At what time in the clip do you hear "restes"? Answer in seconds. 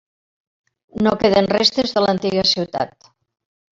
1.57-1.93